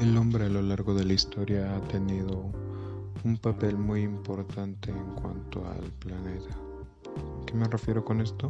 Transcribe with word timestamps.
El 0.00 0.16
hombre 0.16 0.44
a 0.44 0.48
lo 0.48 0.62
largo 0.62 0.94
de 0.94 1.04
la 1.04 1.12
historia 1.12 1.74
ha 1.74 1.80
tenido 1.88 2.52
un 3.24 3.36
papel 3.36 3.76
muy 3.76 4.02
importante 4.02 4.92
en 4.92 5.14
cuanto 5.14 5.66
al 5.66 5.90
planeta. 5.98 6.56
¿Qué 7.44 7.54
me 7.54 7.66
refiero 7.66 8.04
con 8.04 8.20
esto? 8.20 8.48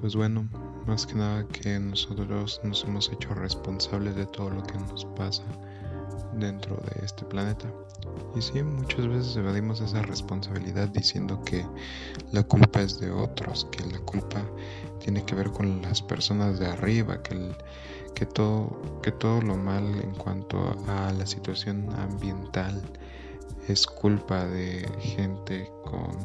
Pues 0.00 0.16
bueno, 0.16 0.48
más 0.86 1.06
que 1.06 1.16
nada 1.16 1.46
que 1.48 1.78
nosotros 1.78 2.62
nos 2.64 2.82
hemos 2.84 3.12
hecho 3.12 3.34
responsables 3.34 4.16
de 4.16 4.24
todo 4.24 4.48
lo 4.48 4.62
que 4.62 4.78
nos 4.78 5.04
pasa 5.04 5.44
dentro 6.38 6.76
de 6.76 7.04
este 7.04 7.26
planeta. 7.26 7.70
Y 8.34 8.40
sí, 8.40 8.62
muchas 8.62 9.06
veces 9.06 9.36
evadimos 9.36 9.82
esa 9.82 10.00
responsabilidad 10.00 10.88
diciendo 10.88 11.42
que 11.44 11.66
la 12.32 12.42
culpa 12.42 12.80
es 12.80 12.98
de 12.98 13.10
otros, 13.10 13.66
que 13.70 13.84
la 13.84 13.98
culpa 14.00 14.42
tiene 14.98 15.22
que 15.26 15.34
ver 15.34 15.50
con 15.50 15.82
las 15.82 16.00
personas 16.00 16.58
de 16.58 16.68
arriba, 16.68 17.22
que 17.22 17.34
el, 17.34 17.54
que 18.14 18.26
todo, 18.26 19.00
que 19.02 19.12
todo 19.12 19.40
lo 19.40 19.56
mal 19.56 19.84
en 20.00 20.14
cuanto 20.14 20.76
a 20.88 21.12
la 21.12 21.26
situación 21.26 21.88
ambiental 21.98 22.82
es 23.68 23.86
culpa 23.86 24.44
de 24.46 24.88
gente 25.00 25.70
con 25.84 26.16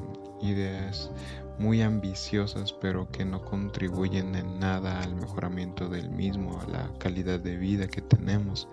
ideas 0.42 1.12
muy 1.60 1.82
ambiciosas 1.82 2.74
pero 2.74 3.08
que 3.12 3.26
no 3.26 3.44
contribuyen 3.44 4.36
en 4.36 4.60
nada 4.60 5.02
al 5.02 5.16
mejoramiento 5.16 5.90
del 5.90 6.10
mismo, 6.10 6.60
a 6.62 6.70
la 6.70 6.92
calidad 7.00 7.40
de 7.40 7.58
vida 7.58 7.88
que 7.88 8.02
tenemos, 8.02 8.68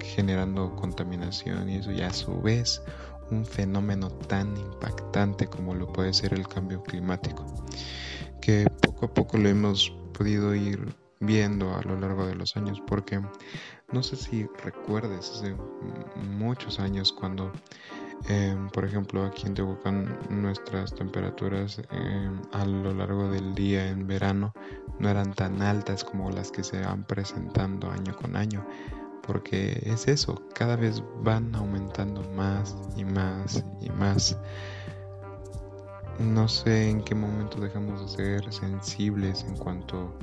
generando 0.00 0.74
contaminación 0.76 1.68
y 1.68 1.76
eso 1.76 1.92
ya 1.92 2.08
a 2.08 2.12
su 2.12 2.40
vez 2.40 2.82
un 3.30 3.44
fenómeno 3.44 4.08
tan 4.10 4.56
impactante 4.56 5.46
como 5.46 5.74
lo 5.74 5.92
puede 5.92 6.12
ser 6.12 6.34
el 6.34 6.46
cambio 6.46 6.82
climático, 6.82 7.44
que 8.40 8.66
poco 8.82 9.06
a 9.06 9.14
poco 9.14 9.36
lo 9.38 9.48
hemos 9.48 9.90
podido 10.12 10.54
ir 10.54 10.94
viendo 11.20 11.74
a 11.74 11.82
lo 11.82 11.98
largo 11.98 12.26
de 12.26 12.34
los 12.34 12.56
años, 12.56 12.82
porque 12.86 13.20
no 13.92 14.02
sé 14.02 14.16
si 14.16 14.46
recuerdes 14.64 15.30
hace 15.30 15.56
muchos 16.16 16.78
años 16.80 17.12
cuando, 17.12 17.52
em, 18.28 18.68
por 18.68 18.84
ejemplo, 18.84 19.24
aquí 19.24 19.46
en 19.46 19.54
Tehuacán 19.54 20.18
nuestras 20.28 20.94
temperaturas 20.94 21.80
em, 21.90 22.40
a 22.52 22.64
lo 22.64 22.92
largo 22.92 23.30
del 23.30 23.54
día 23.54 23.88
en 23.88 24.06
verano 24.06 24.52
no 24.98 25.08
eran 25.08 25.32
tan 25.34 25.62
altas 25.62 26.04
como 26.04 26.30
las 26.30 26.50
que 26.50 26.64
se 26.64 26.80
van 26.80 27.04
presentando 27.04 27.90
año 27.90 28.14
con 28.16 28.36
año, 28.36 28.66
porque 29.22 29.80
es 29.84 30.08
eso, 30.08 30.42
cada 30.54 30.76
vez 30.76 31.02
van 31.22 31.54
aumentando 31.54 32.22
más 32.30 32.76
y 32.96 33.04
más 33.04 33.64
y 33.80 33.90
más. 33.90 34.36
No 36.18 36.48
sé 36.48 36.88
en 36.88 37.02
qué 37.02 37.14
momento 37.14 37.60
dejamos 37.60 38.00
de 38.00 38.08
ser 38.16 38.52
sensibles 38.52 39.44
en 39.44 39.56
cuanto 39.56 40.16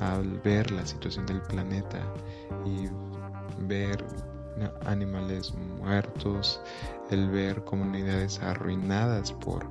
al 0.00 0.38
ver 0.40 0.70
la 0.70 0.86
situación 0.86 1.26
del 1.26 1.40
planeta 1.42 2.00
y 2.64 2.88
ver 3.66 4.04
animales 4.86 5.52
muertos, 5.54 6.60
el 7.10 7.28
ver 7.30 7.64
comunidades 7.64 8.40
arruinadas 8.40 9.32
por 9.32 9.66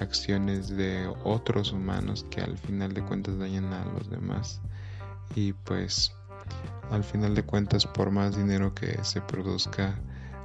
acciones 0.00 0.68
de 0.68 1.10
otros 1.24 1.72
humanos 1.72 2.26
que 2.30 2.40
al 2.40 2.58
final 2.58 2.92
de 2.92 3.02
cuentas 3.02 3.38
dañan 3.38 3.72
a 3.72 3.84
los 3.86 4.10
demás. 4.10 4.60
Y 5.34 5.52
pues 5.52 6.12
al 6.90 7.02
final 7.02 7.34
de 7.34 7.42
cuentas 7.42 7.86
por 7.86 8.10
más 8.10 8.36
dinero 8.36 8.74
que 8.74 9.02
se 9.04 9.20
produzca 9.20 9.98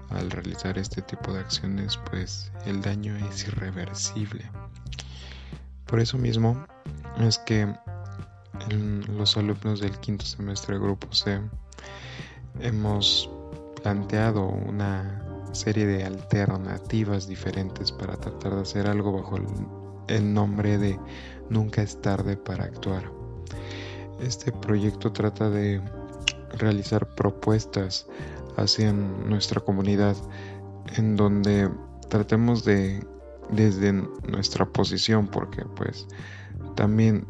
al 0.10 0.30
realizar 0.32 0.78
este 0.78 1.02
tipo 1.02 1.34
de 1.34 1.40
acciones, 1.40 1.98
pues 2.10 2.52
el 2.66 2.82
daño 2.82 3.16
es 3.28 3.48
irreversible. 3.48 4.50
Por 5.86 6.00
eso 6.00 6.18
mismo 6.18 6.66
es 7.20 7.38
que 7.38 7.74
los 8.72 9.38
alumnos 9.38 9.82
del 9.82 10.00
quinto 10.00 10.26
semestre 10.26 10.78
Grupo 10.80 11.14
C 11.14 11.40
hemos 12.60 13.30
planteado 13.82 14.46
una 14.48 15.24
serie 15.52 15.86
de 15.86 16.06
alternativas 16.06 17.28
diferentes 17.28 17.92
para 17.92 18.16
tratar 18.16 18.56
de 18.56 18.62
hacer 18.62 18.88
algo 18.88 19.12
bajo 19.12 19.38
el, 20.08 20.34
nombre 20.34 20.78
de 20.78 21.00
Nunca 21.50 21.82
es 21.82 22.02
tarde 22.02 22.38
para 22.38 22.64
actuar. 22.66 23.12
Este 24.22 24.52
proyecto 24.54 25.12
trata 25.12 25.50
de 25.50 25.82
realizar 26.58 27.14
propuestas 27.16 28.08
hacia 28.56 28.94
nuestra 28.94 29.60
comunidad 29.60 30.16
en 30.96 31.18
donde 31.18 31.70
tratemos 32.10 32.64
de 32.64 33.06
desde 33.50 33.92
nuestra 33.92 34.66
posición 34.66 35.28
porque 35.28 35.66
pues 35.76 36.08
también 36.76 37.26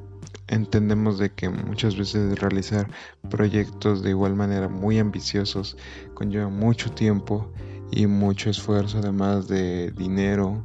entendemos 0.52 1.18
de 1.18 1.32
que 1.32 1.50
muchas 1.50 1.98
veces 1.98 2.38
realizar 2.40 2.88
proyectos 3.30 4.04
de 4.04 4.12
igual 4.12 4.36
manera 4.36 4.68
muy 4.68 5.00
ambiciosos 5.00 5.78
conlleva 6.14 6.50
mucho 6.50 6.92
tiempo 6.92 7.52
y 7.90 8.06
mucho 8.06 8.50
esfuerzo 8.50 9.00
además 9.00 9.48
de 9.48 9.92
dinero 9.92 10.64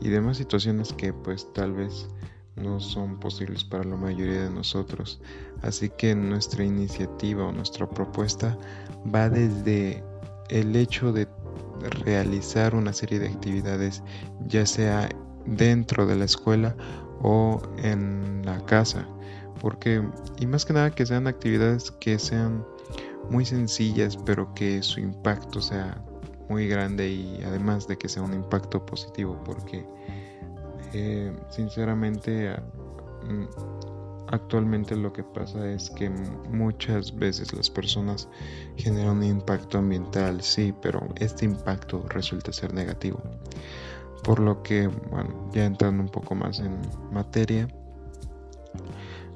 y 0.00 0.08
demás 0.08 0.36
situaciones 0.36 0.92
que 0.92 1.12
pues 1.12 1.52
tal 1.52 1.72
vez 1.72 2.08
no 2.54 2.80
son 2.80 3.18
posibles 3.18 3.64
para 3.64 3.84
la 3.84 3.96
mayoría 3.96 4.42
de 4.42 4.50
nosotros. 4.50 5.20
Así 5.62 5.90
que 5.90 6.14
nuestra 6.14 6.64
iniciativa 6.64 7.44
o 7.44 7.52
nuestra 7.52 7.88
propuesta 7.88 8.56
va 9.14 9.28
desde 9.28 10.02
el 10.48 10.74
hecho 10.76 11.12
de 11.12 11.28
realizar 12.04 12.74
una 12.74 12.92
serie 12.92 13.18
de 13.18 13.28
actividades 13.28 14.02
ya 14.46 14.66
sea 14.66 15.08
dentro 15.46 16.06
de 16.06 16.16
la 16.16 16.24
escuela 16.24 16.76
o 17.22 17.60
en 17.78 18.42
la 18.44 18.64
casa. 18.64 19.06
Porque, 19.60 20.02
y 20.38 20.46
más 20.46 20.64
que 20.64 20.72
nada 20.72 20.90
que 20.90 21.04
sean 21.04 21.26
actividades 21.26 21.90
que 21.90 22.18
sean 22.18 22.64
muy 23.28 23.44
sencillas, 23.44 24.16
pero 24.16 24.54
que 24.54 24.82
su 24.82 25.00
impacto 25.00 25.60
sea 25.60 26.02
muy 26.48 26.68
grande 26.68 27.08
y 27.08 27.42
además 27.44 27.86
de 27.86 27.98
que 27.98 28.08
sea 28.08 28.22
un 28.22 28.34
impacto 28.34 28.84
positivo, 28.84 29.38
porque 29.44 29.86
eh, 30.92 31.36
sinceramente 31.50 32.56
mm, 33.22 33.44
actualmente 34.28 34.96
lo 34.96 35.12
que 35.12 35.22
pasa 35.22 35.70
es 35.70 35.90
que 35.90 36.10
muchas 36.50 37.14
veces 37.14 37.52
las 37.52 37.68
personas 37.68 38.28
generan 38.76 39.18
un 39.18 39.24
impacto 39.24 39.78
ambiental, 39.78 40.42
sí, 40.42 40.74
pero 40.80 41.06
este 41.16 41.44
impacto 41.44 42.04
resulta 42.08 42.52
ser 42.52 42.72
negativo. 42.72 43.20
Por 44.22 44.40
lo 44.40 44.62
que, 44.62 44.88
bueno, 44.88 45.50
ya 45.52 45.64
entrando 45.64 46.02
un 46.02 46.08
poco 46.08 46.34
más 46.34 46.60
en 46.60 46.80
materia, 47.12 47.68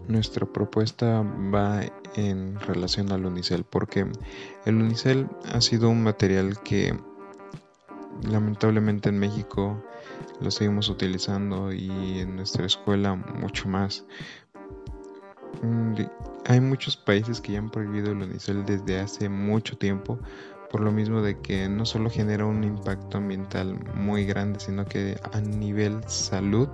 nuestra 0.09 0.47
propuesta 0.47 1.23
va 1.23 1.83
en 2.17 2.59
relación 2.61 3.13
al 3.13 3.25
unicel, 3.25 3.65
porque 3.65 4.07
el 4.67 4.77
unicel 4.77 5.29
ha 5.53 5.61
sido 5.61 5.89
un 5.89 6.03
material 6.03 6.61
que 6.63 6.99
lamentablemente 8.23 9.09
en 9.09 9.19
México 9.19 9.83
lo 10.41 10.51
seguimos 10.51 10.89
utilizando 10.89 11.73
y 11.73 12.19
en 12.21 12.37
nuestra 12.37 12.67
escuela 12.67 13.15
mucho 13.15 13.69
más. 13.69 14.05
Mm, 15.63 15.95
hay 16.47 16.61
muchos 16.61 16.97
países 16.97 17.41
que 17.41 17.53
ya 17.53 17.59
han 17.59 17.71
prohibido 17.71 18.13
el 18.13 18.23
unicel 18.23 18.65
desde 18.65 19.01
hace 19.01 19.29
mucho 19.29 19.77
tiempo 19.77 20.19
por 20.73 20.81
lo 20.81 20.91
mismo 20.91 21.21
de 21.21 21.39
que 21.39 21.69
no 21.69 21.85
solo 21.85 22.09
genera 22.09 22.47
un 22.47 22.65
impacto 22.65 23.19
ambiental 23.19 23.79
muy 23.95 24.25
grande, 24.25 24.59
sino 24.59 24.87
que 24.87 25.21
a 25.33 25.41
nivel 25.41 26.03
salud 26.09 26.69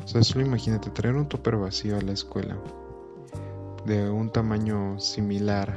o 0.04 0.06
sea, 0.06 0.22
solo 0.22 0.44
imagínate 0.44 0.90
traer 0.90 1.14
un 1.14 1.26
topper 1.26 1.56
vacío 1.56 1.96
a 1.96 2.02
la 2.02 2.12
escuela 2.12 2.58
de 3.86 4.10
un 4.10 4.28
tamaño 4.28 5.00
similar 5.00 5.72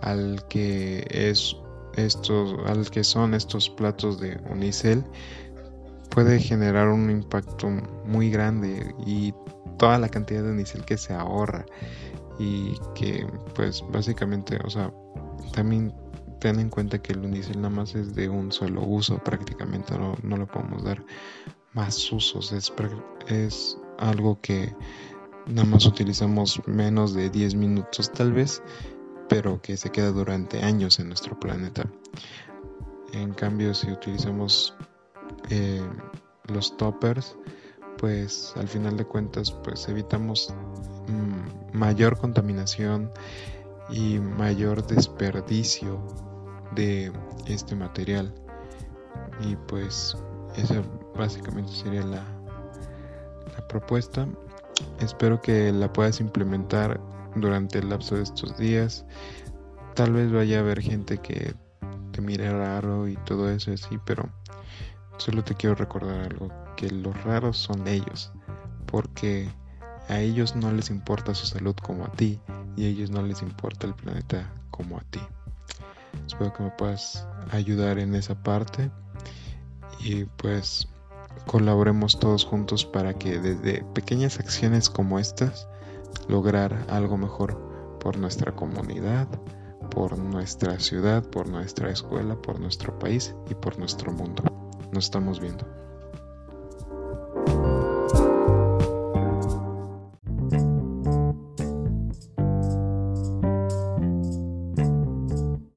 al 0.00 0.46
que 0.48 1.06
es 1.10 1.58
estos 1.96 2.56
al 2.66 2.90
que 2.90 3.04
son 3.04 3.34
estos 3.34 3.70
platos 3.70 4.20
de 4.20 4.40
unicel 4.50 5.04
puede 6.10 6.38
generar 6.40 6.88
un 6.88 7.10
impacto 7.10 7.68
muy 8.04 8.30
grande 8.30 8.94
y 9.06 9.34
toda 9.78 9.98
la 9.98 10.08
cantidad 10.08 10.42
de 10.42 10.50
unicel 10.50 10.84
que 10.84 10.98
se 10.98 11.14
ahorra. 11.14 11.64
Y 12.38 12.74
que 12.94 13.26
pues 13.54 13.84
básicamente 13.92 14.58
o 14.64 14.70
sea 14.70 14.92
también 15.52 15.94
ten 16.40 16.58
en 16.58 16.70
cuenta 16.70 17.00
que 17.00 17.12
el 17.12 17.20
unicel 17.20 17.56
nada 17.56 17.70
más 17.70 17.94
es 17.94 18.14
de 18.14 18.28
un 18.28 18.50
solo 18.52 18.82
uso 18.82 19.18
prácticamente 19.18 19.96
no, 19.96 20.16
no 20.22 20.36
lo 20.36 20.46
podemos 20.46 20.82
dar 20.82 21.04
más 21.72 22.10
usos. 22.12 22.52
Es, 22.52 22.72
es 23.28 23.78
algo 23.98 24.40
que 24.40 24.74
nada 25.46 25.68
más 25.68 25.86
utilizamos 25.86 26.60
menos 26.66 27.14
de 27.14 27.30
10 27.30 27.54
minutos 27.54 28.10
tal 28.12 28.32
vez 28.32 28.62
pero 29.28 29.60
que 29.60 29.76
se 29.76 29.90
queda 29.90 30.10
durante 30.10 30.62
años 30.62 30.98
en 30.98 31.08
nuestro 31.08 31.38
planeta. 31.38 31.84
En 33.12 33.34
cambio, 33.34 33.74
si 33.74 33.90
utilizamos 33.90 34.74
eh, 35.50 35.82
los 36.48 36.76
toppers, 36.76 37.36
pues 37.98 38.52
al 38.56 38.68
final 38.68 38.96
de 38.96 39.04
cuentas, 39.04 39.50
pues 39.50 39.88
evitamos 39.88 40.52
mm, 41.08 41.76
mayor 41.76 42.18
contaminación 42.18 43.10
y 43.90 44.18
mayor 44.18 44.86
desperdicio 44.86 46.00
de 46.74 47.12
este 47.46 47.76
material. 47.76 48.34
Y 49.40 49.56
pues 49.56 50.16
esa 50.56 50.82
básicamente 51.14 51.72
sería 51.72 52.02
la, 52.02 52.24
la 53.54 53.68
propuesta. 53.68 54.26
Espero 55.00 55.40
que 55.40 55.72
la 55.72 55.92
puedas 55.92 56.20
implementar 56.20 57.00
durante 57.34 57.78
el 57.78 57.88
lapso 57.88 58.16
de 58.16 58.22
estos 58.22 58.56
días. 58.56 59.04
Tal 59.94 60.12
vez 60.12 60.32
vaya 60.32 60.58
a 60.58 60.60
haber 60.60 60.80
gente 60.80 61.18
que 61.18 61.54
te 62.12 62.20
mire 62.20 62.50
raro 62.50 63.08
y 63.08 63.16
todo 63.24 63.50
eso 63.50 63.72
así, 63.72 63.98
pero 64.04 64.28
solo 65.16 65.44
te 65.44 65.54
quiero 65.54 65.74
recordar 65.74 66.20
algo, 66.20 66.48
que 66.76 66.90
los 66.90 67.22
raros 67.24 67.58
son 67.58 67.86
ellos, 67.86 68.32
porque 68.86 69.48
a 70.08 70.20
ellos 70.20 70.56
no 70.56 70.72
les 70.72 70.90
importa 70.90 71.34
su 71.34 71.46
salud 71.46 71.74
como 71.76 72.04
a 72.04 72.12
ti 72.12 72.40
y 72.76 72.84
a 72.84 72.88
ellos 72.88 73.10
no 73.10 73.22
les 73.22 73.42
importa 73.42 73.86
el 73.86 73.94
planeta 73.94 74.50
como 74.70 74.98
a 74.98 75.02
ti. 75.10 75.20
Espero 76.26 76.52
que 76.52 76.62
me 76.62 76.70
puedas 76.70 77.26
ayudar 77.50 77.98
en 77.98 78.14
esa 78.14 78.42
parte 78.42 78.90
y 80.00 80.24
pues 80.24 80.88
colaboremos 81.46 82.18
todos 82.18 82.44
juntos 82.44 82.84
para 82.84 83.14
que 83.14 83.38
desde 83.38 83.84
pequeñas 83.94 84.38
acciones 84.38 84.90
como 84.90 85.18
estas 85.18 85.68
lograr 86.28 86.86
algo 86.88 87.16
mejor 87.16 87.98
por 88.00 88.18
nuestra 88.18 88.52
comunidad, 88.52 89.28
por 89.90 90.18
nuestra 90.18 90.78
ciudad, 90.80 91.24
por 91.24 91.48
nuestra 91.48 91.90
escuela, 91.90 92.40
por 92.40 92.60
nuestro 92.60 92.98
país 92.98 93.34
y 93.50 93.54
por 93.54 93.78
nuestro 93.78 94.12
mundo. 94.12 94.42
Nos 94.92 95.04
estamos 95.04 95.40
viendo. 95.40 95.66